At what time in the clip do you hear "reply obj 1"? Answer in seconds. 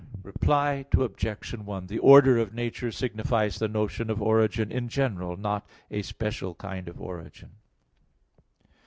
0.23-1.85